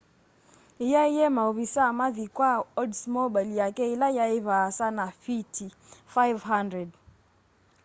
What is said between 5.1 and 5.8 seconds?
fiti